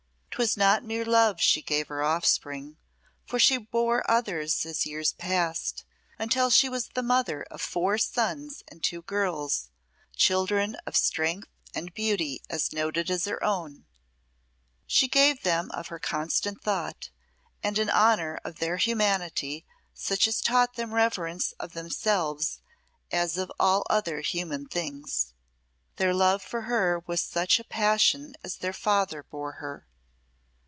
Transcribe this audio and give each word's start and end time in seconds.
'Twas 0.35 0.55
not 0.57 0.83
mere 0.83 1.05
love 1.05 1.39
she 1.39 1.61
gave 1.61 1.87
her 1.89 2.01
offspring 2.01 2.77
for 3.27 3.37
she 3.37 3.57
bore 3.57 4.01
others 4.09 4.65
as 4.65 4.87
years 4.87 5.13
passed, 5.13 5.85
until 6.17 6.49
she 6.49 6.67
was 6.67 6.87
the 6.95 7.03
mother 7.03 7.43
of 7.51 7.61
four 7.61 7.95
sons 7.99 8.63
and 8.67 8.81
two 8.81 9.03
girls, 9.03 9.69
children 10.15 10.75
of 10.87 10.97
strength 10.97 11.49
and 11.75 11.93
beauty 11.93 12.41
as 12.49 12.73
noted 12.73 13.11
as 13.11 13.25
her 13.25 13.43
own; 13.43 13.85
she 14.87 15.07
gave 15.07 15.43
them 15.43 15.69
of 15.75 15.89
her 15.89 15.99
constant 15.99 16.63
thought, 16.63 17.11
and 17.61 17.77
an 17.77 17.89
honour 17.91 18.39
of 18.43 18.55
their 18.55 18.77
humanity 18.77 19.63
such 19.93 20.27
as 20.27 20.41
taught 20.41 20.73
them 20.73 20.95
reverence 20.95 21.51
of 21.59 21.73
themselves 21.73 22.61
as 23.11 23.37
of 23.37 23.51
all 23.59 23.85
other 23.91 24.21
human 24.21 24.65
things. 24.65 25.33
Their 25.97 26.15
love 26.15 26.41
for 26.41 26.61
her 26.63 27.03
was 27.05 27.21
such 27.21 27.59
a 27.59 27.63
passion 27.65 28.33
as 28.43 28.55
their 28.55 28.73
father 28.73 29.21
bore 29.21 29.51
her. 29.59 29.85